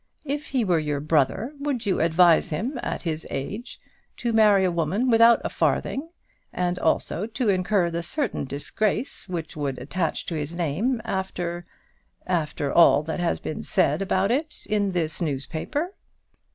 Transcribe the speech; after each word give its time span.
If 0.25 0.47
he 0.47 0.65
were 0.65 0.79
your 0.79 0.99
brother, 0.99 1.53
would 1.59 1.85
you 1.85 1.99
advise 2.01 2.49
him, 2.49 2.79
at 2.81 3.03
his 3.03 3.27
age, 3.29 3.79
to 4.17 4.33
marry 4.33 4.65
a 4.65 4.71
woman 4.71 5.11
without 5.11 5.39
a 5.43 5.49
farthing, 5.49 6.09
and 6.51 6.79
also 6.79 7.27
to 7.27 7.49
incur 7.49 7.91
the 7.91 8.01
certain 8.01 8.45
disgrace 8.45 9.29
which 9.29 9.55
would 9.55 9.77
attach 9.77 10.25
to 10.25 10.33
his 10.33 10.55
name 10.55 11.03
after 11.05 11.67
after 12.25 12.73
all 12.73 13.03
that 13.03 13.19
has 13.19 13.39
been 13.39 13.61
said 13.61 14.01
about 14.01 14.31
it 14.31 14.65
in 14.67 14.93
this 14.93 15.21
newspaper?" 15.21 15.93